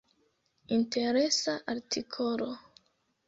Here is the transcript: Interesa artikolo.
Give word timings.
Interesa 0.75 1.53
artikolo. 1.71 2.47